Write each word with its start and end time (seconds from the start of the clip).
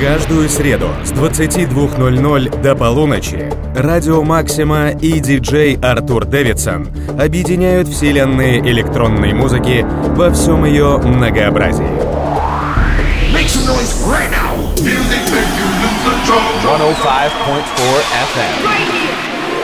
Каждую 0.00 0.48
среду 0.48 0.88
с 1.04 1.12
22.00 1.12 2.62
до 2.62 2.74
полуночи 2.74 3.52
Радио 3.74 4.22
Максима 4.22 4.92
и 4.92 5.20
диджей 5.20 5.76
Артур 5.76 6.24
Дэвидсон 6.24 6.88
объединяют 7.20 7.86
вселенные 7.86 8.60
электронной 8.60 9.34
музыки 9.34 9.84
во 10.16 10.30
всем 10.30 10.64
ее 10.64 10.96
многообразии. 10.96 11.84
Make 13.34 13.46
some 13.46 13.66
noise 13.66 13.92
right 14.06 14.30
now. 14.30 14.56
Music 14.82 15.20
make 15.34 15.52
you 15.58 15.68
lose 15.82 16.00
control. 16.02 16.48
105.4 16.64 18.00
FM. 18.32 18.56
Right 18.64 18.88
here, 18.90 19.16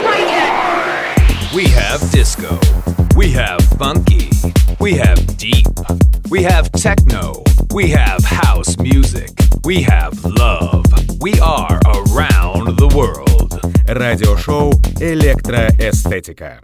right 0.05 0.29
here. 0.29 1.55
We 1.55 1.65
have 1.69 1.99
disco. 2.11 2.59
We 3.15 3.31
have 3.31 3.59
funky. 3.79 4.36
We 4.86 4.94
have 4.94 5.36
deep. 5.36 5.66
We 6.30 6.42
have 6.42 6.70
techno. 6.72 7.42
We 7.72 7.90
have 7.90 8.24
house 8.24 8.76
music. 8.78 9.30
We 9.64 9.82
have 9.82 10.24
love. 10.24 10.84
We 11.20 11.38
are 11.40 11.80
around 11.84 12.76
the 12.78 12.88
world. 12.94 13.60
Радиошоу 13.86 14.72
«Электроэстетика». 15.00 16.60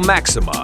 Maxima 0.00 0.57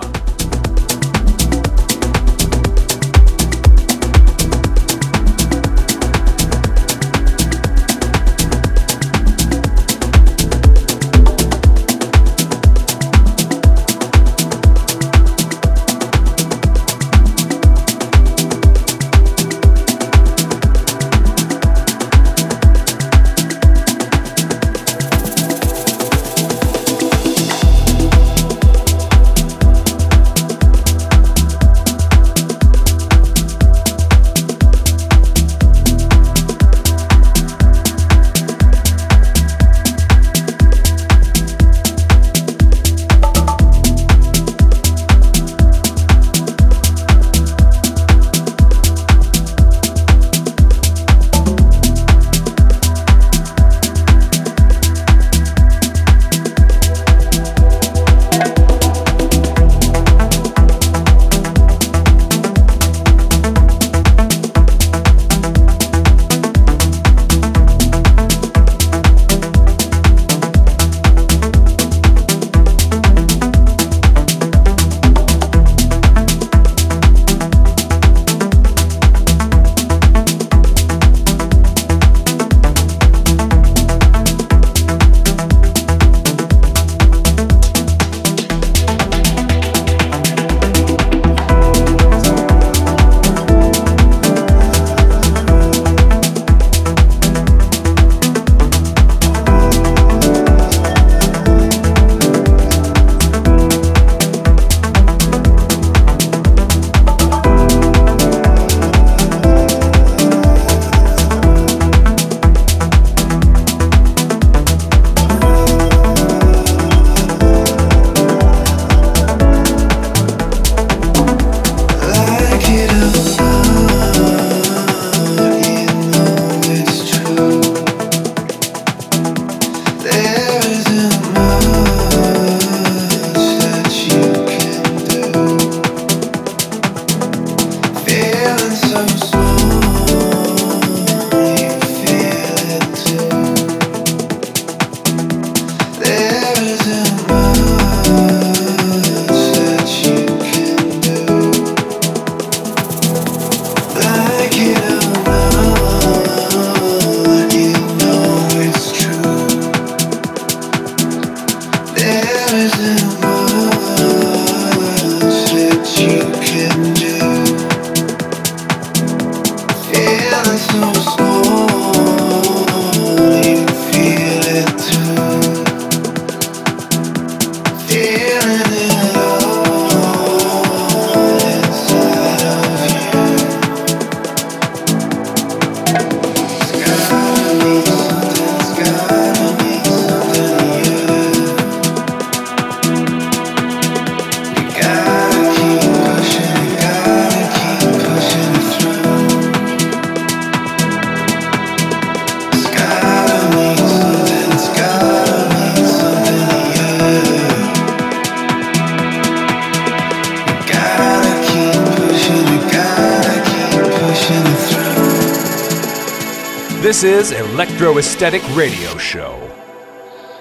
This 216.95 217.33
is 217.33 217.33
Electro 217.33 217.99
Esthetic 217.99 218.41
Radio 218.55 218.97
Show. 218.99 219.51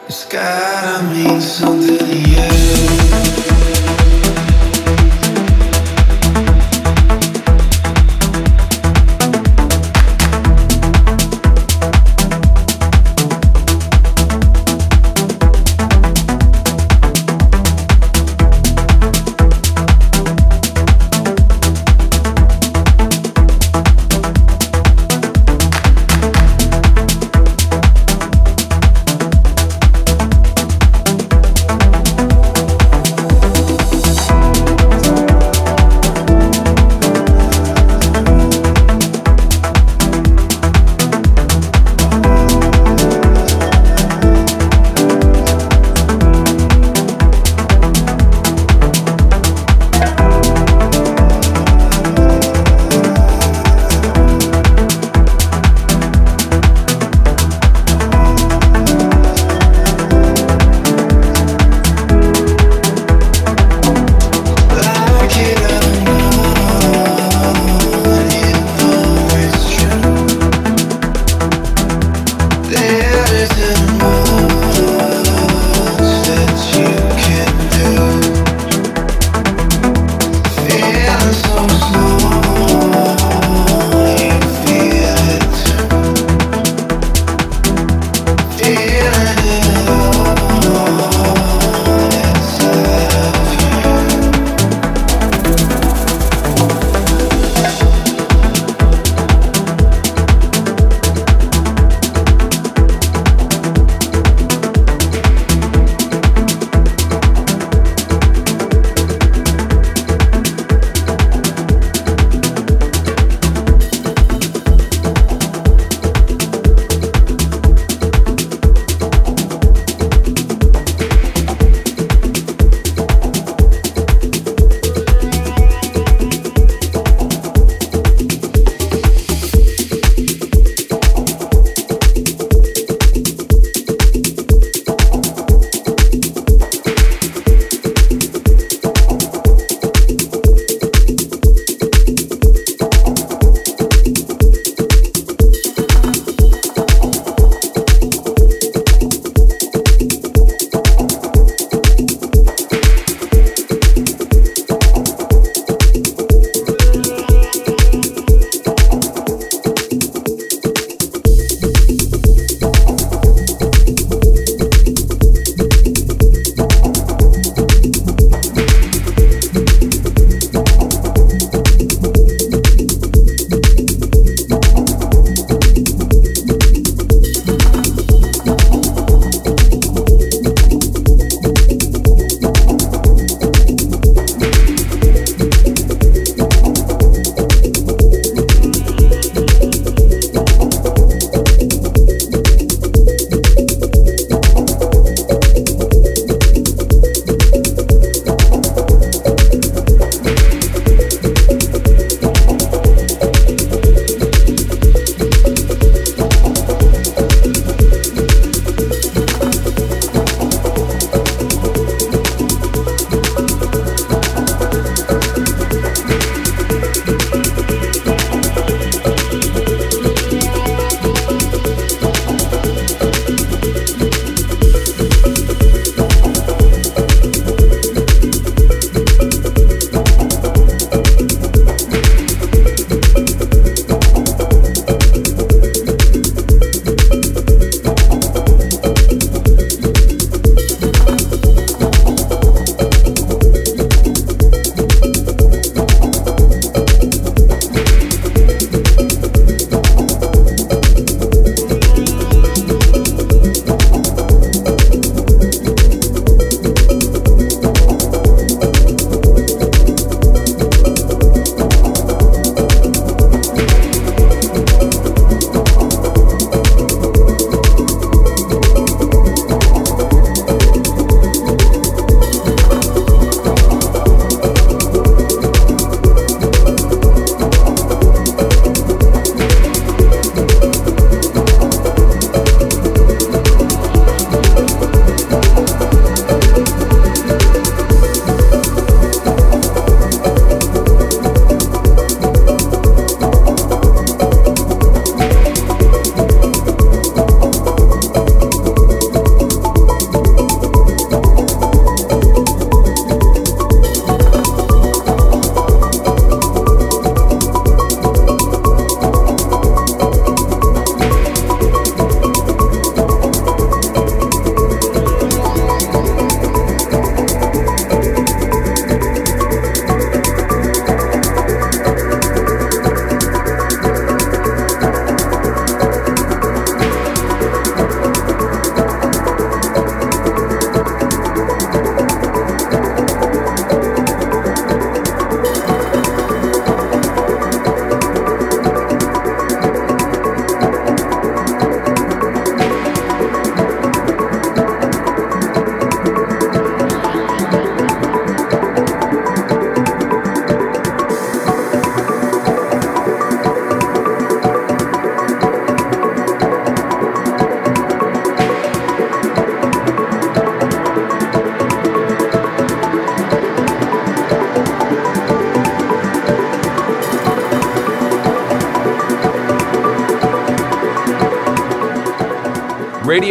It's 0.06 0.24
gotta 0.26 1.04
mean 1.12 1.42
something 1.42 1.98
to 1.98 3.50
you. 3.50 3.53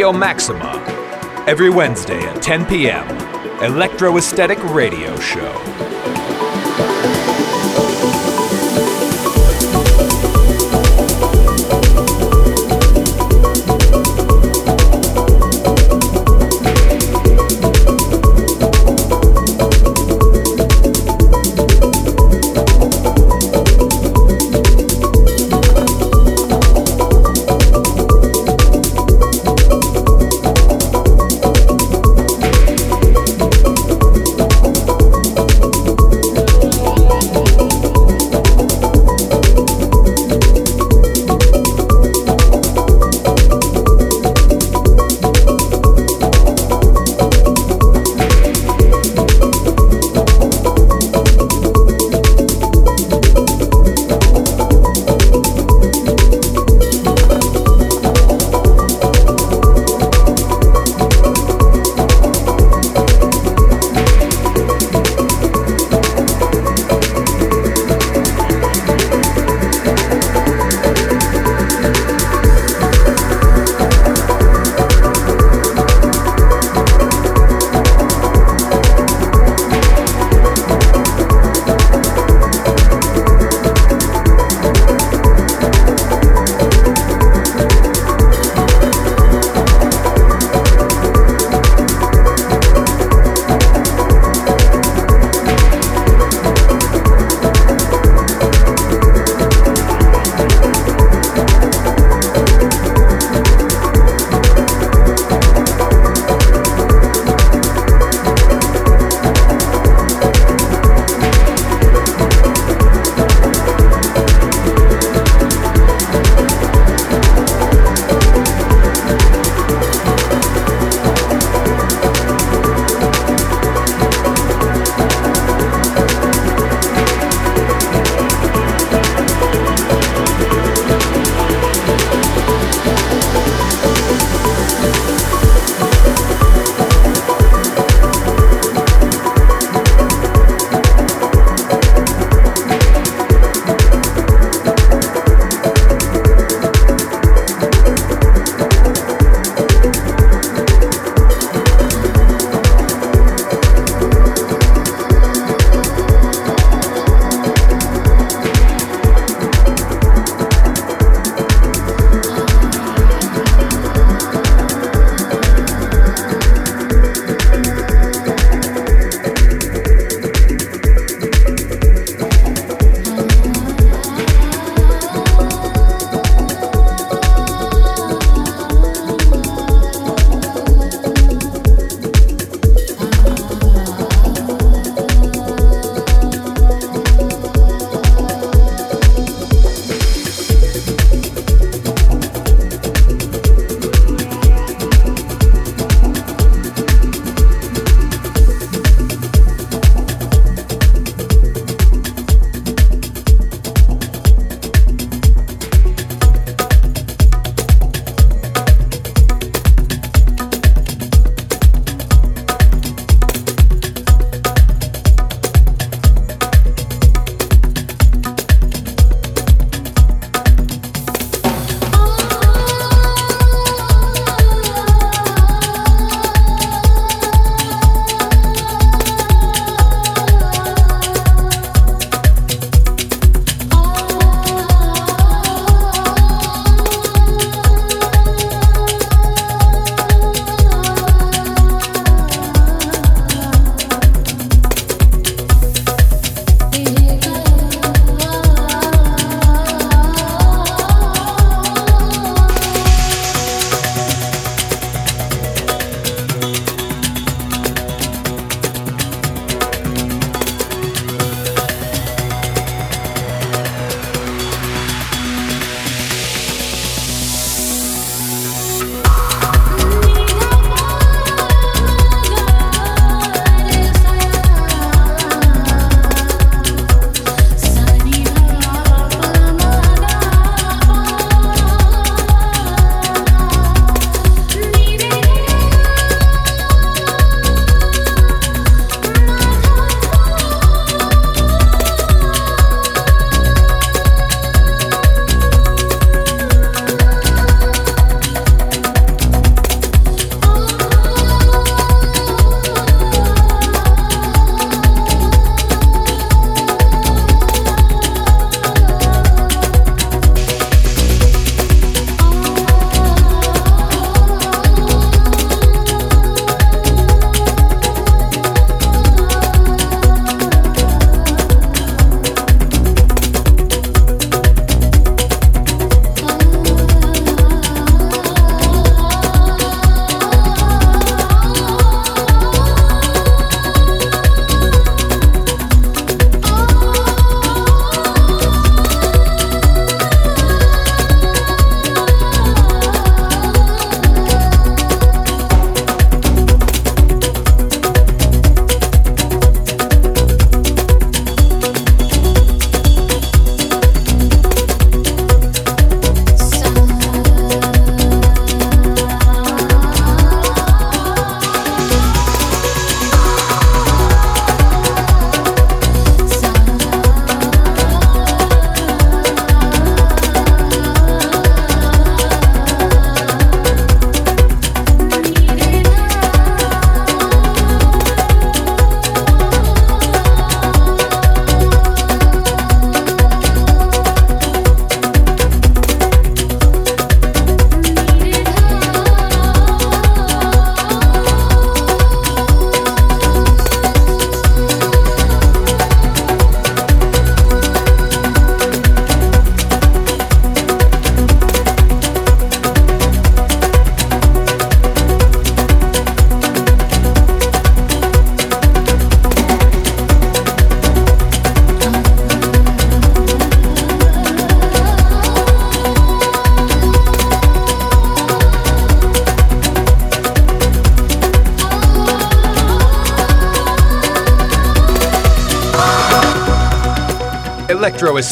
Radio 0.03 0.19
Maxima. 0.19 0.83
Every 1.47 1.69
Wednesday 1.69 2.19
at 2.25 2.41
10 2.43 2.65
p.m. 2.65 3.07
Electro 3.63 4.17
Esthetic 4.17 4.61
Radio 4.65 5.17
Show. 5.21 5.62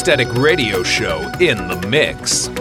Aesthetic 0.02 0.34
radio 0.34 0.82
show 0.82 1.30
in 1.38 1.56
the 1.68 1.86
mix. 1.86 2.51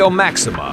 Radio 0.00 0.08
Maxima 0.08 0.69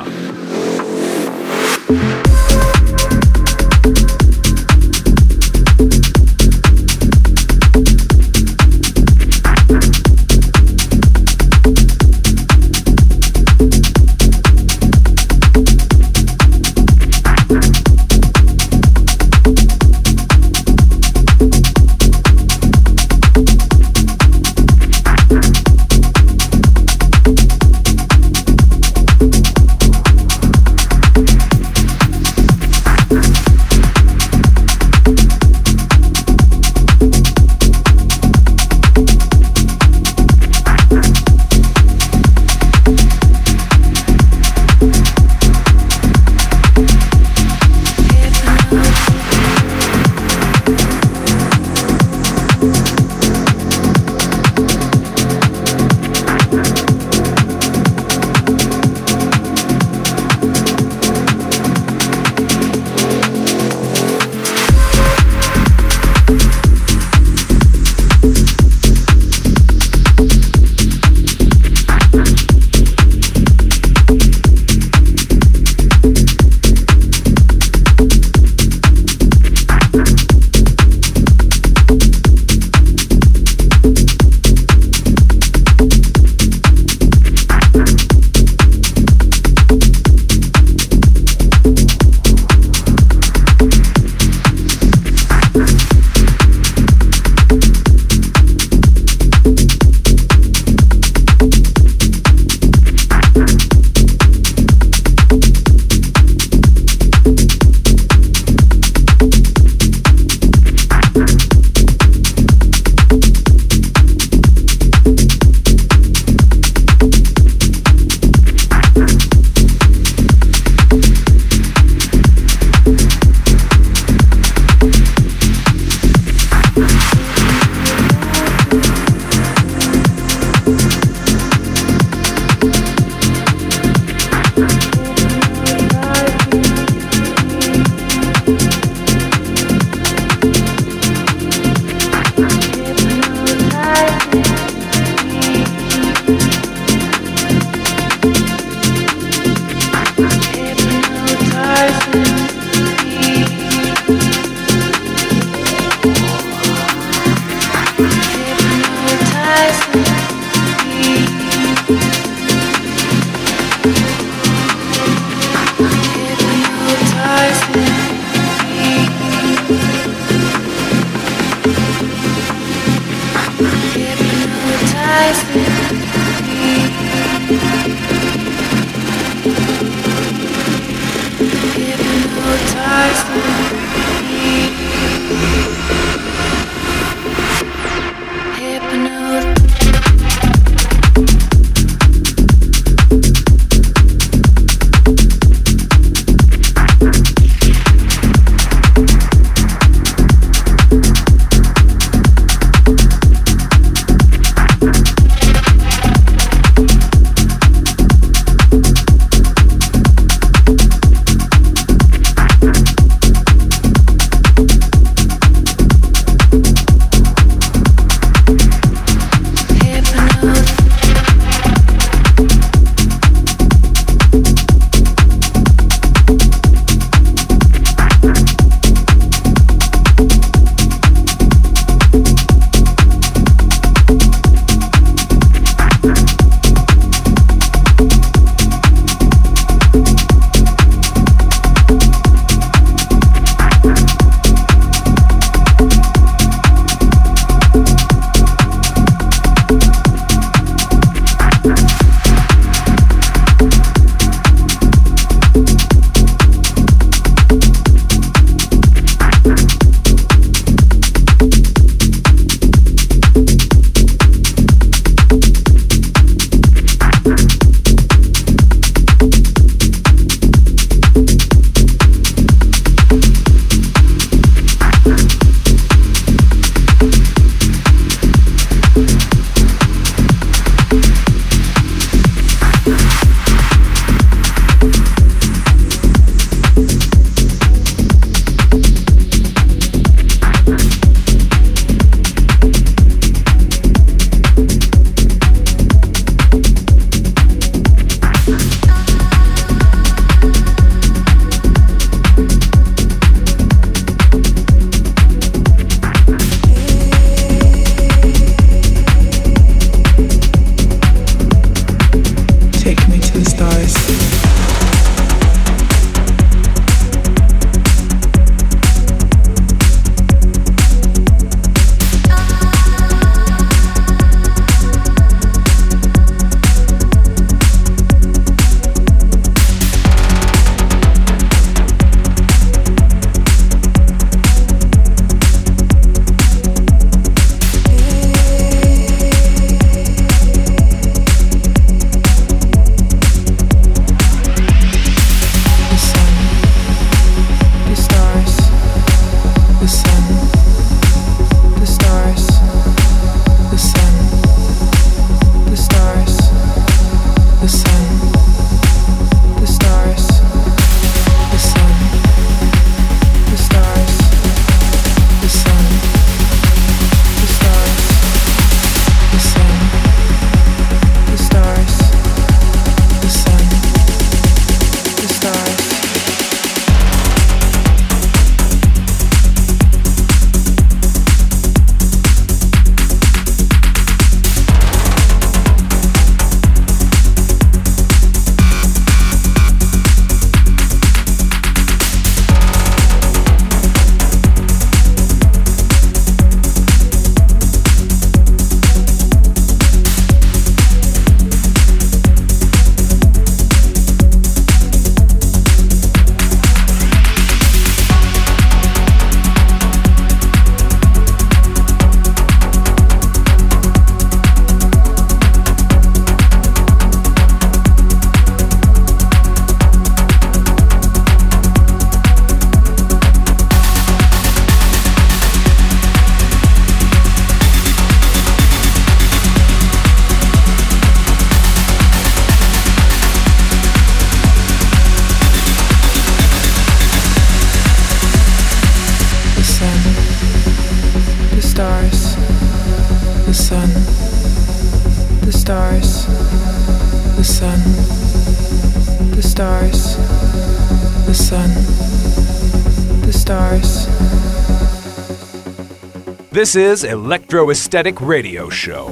This 456.68 456.76
is 456.76 457.06
Electro 457.06 457.70
Esthetic 457.70 458.20
Radio 458.20 458.70
Show. 458.70 459.08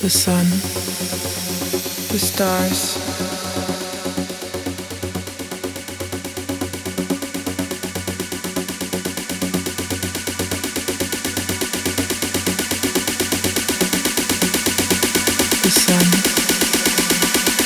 The 0.00 0.08
sun, 0.08 0.46
the 2.08 2.18
stars. 2.18 2.94
The 15.60 15.70
sun, 15.70 16.06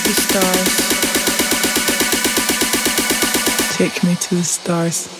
the 0.02 0.14
stars. 0.26 0.74
Take 3.76 4.02
me 4.02 4.16
to 4.16 4.34
the 4.34 4.42
stars. 4.42 5.17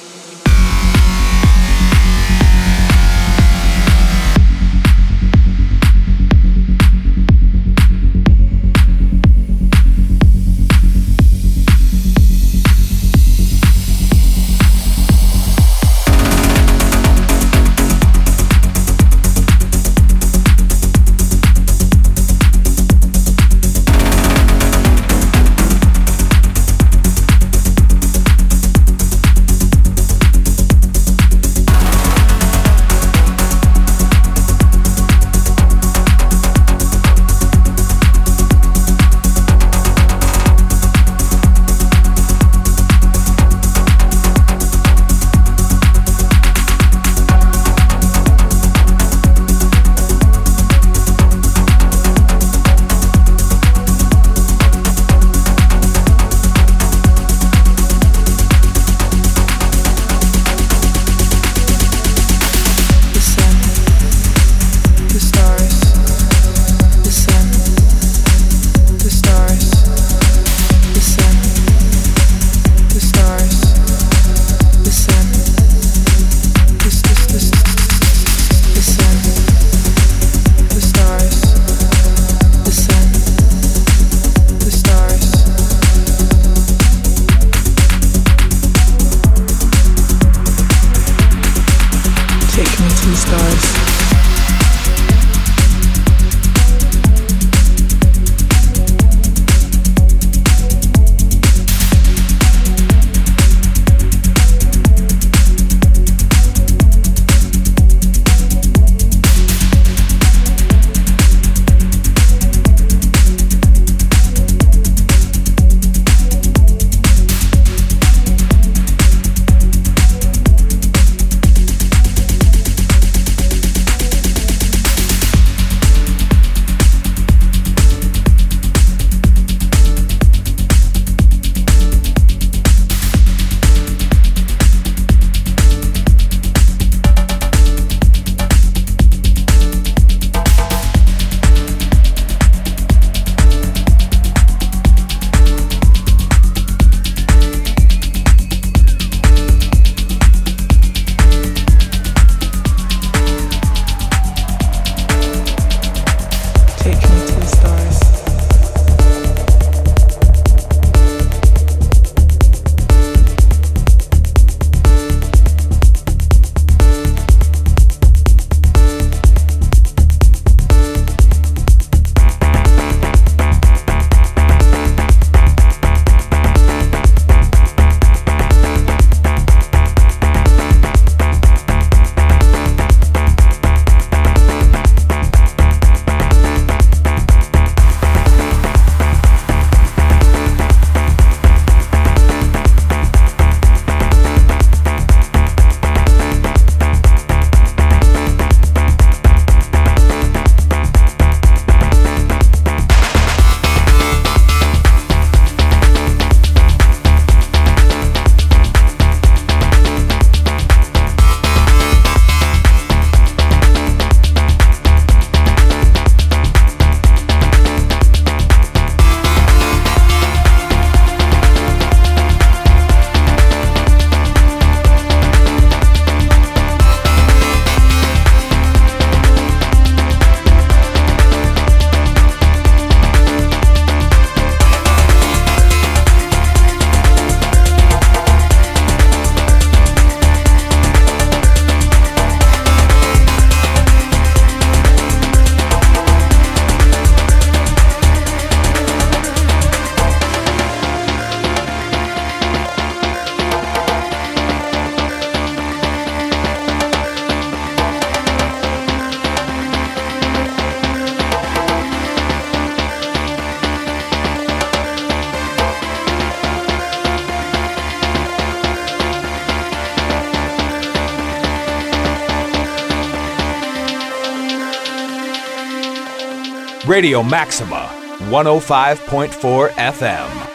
Radio 276.99 277.23
Maxima, 277.23 277.89
105.4 278.29 279.71
FM. 279.77 280.48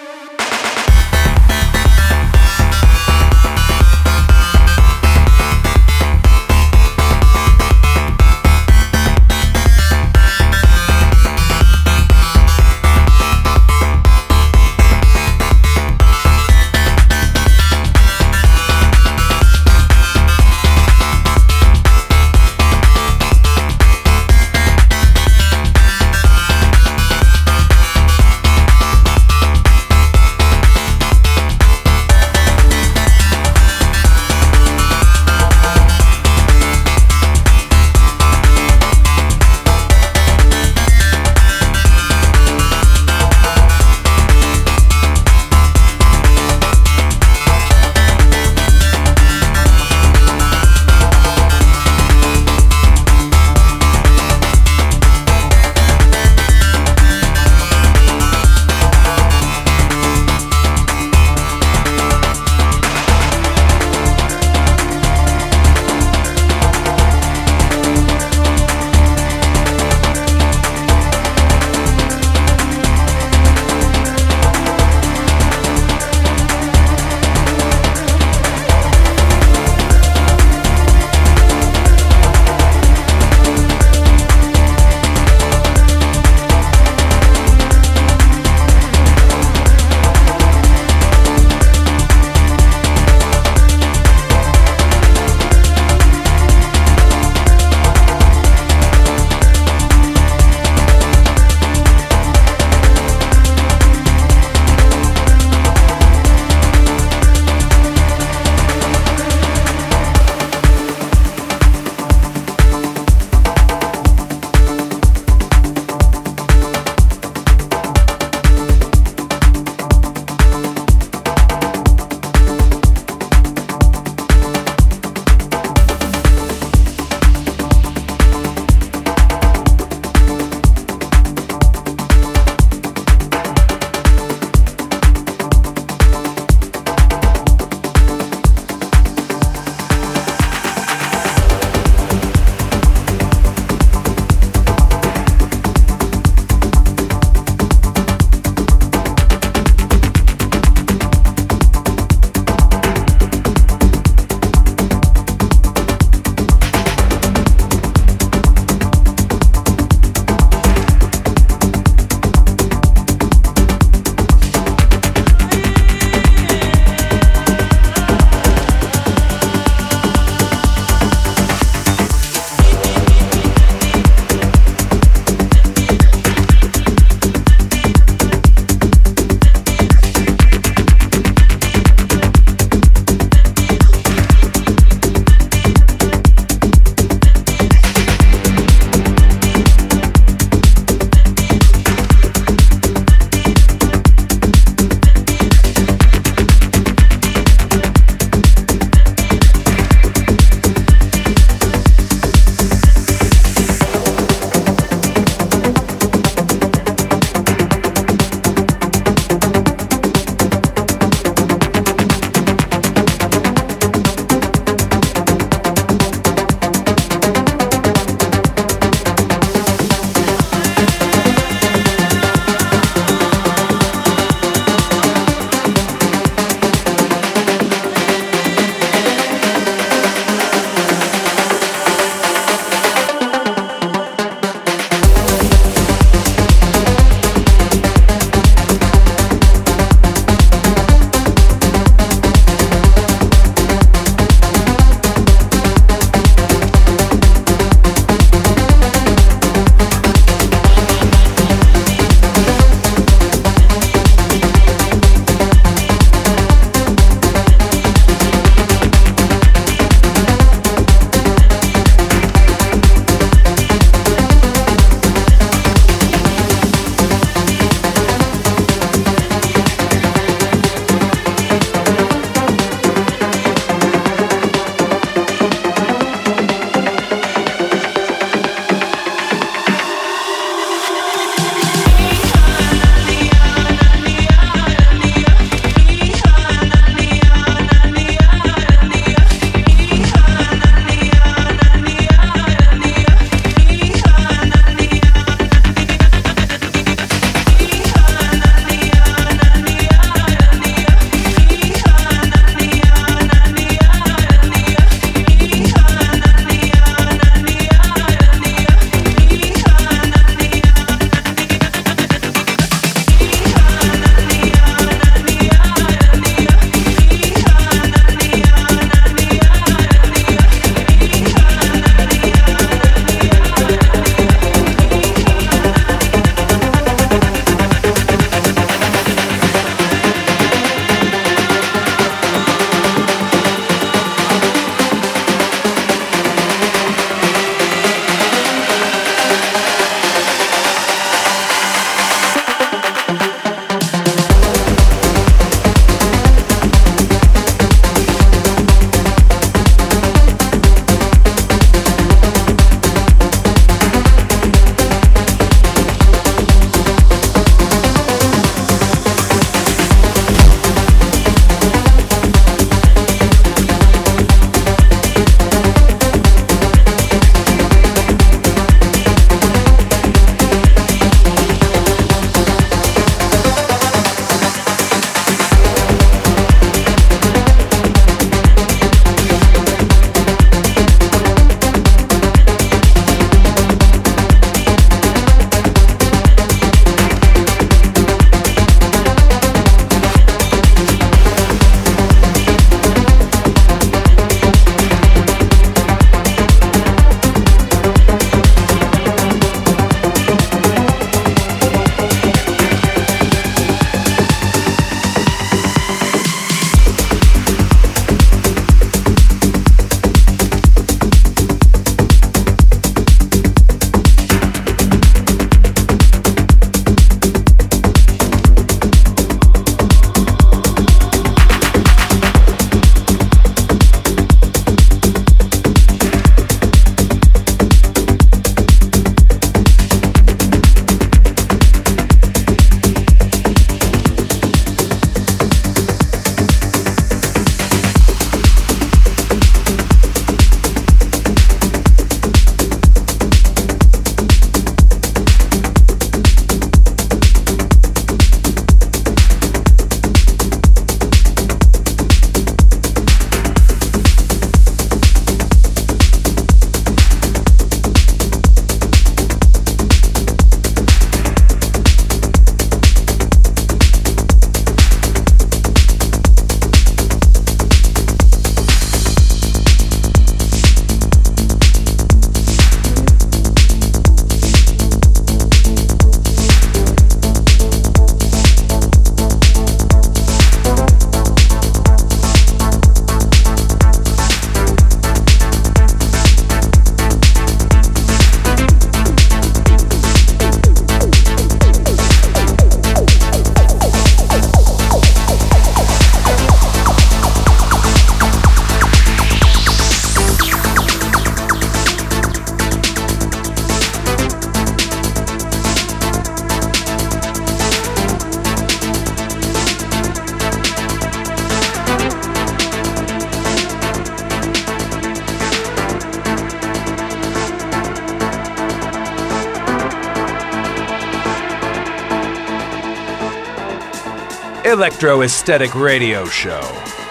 Electro 525.04 525.22
aesthetic 525.22 525.76
radio 525.76 526.24
show. 526.24 527.03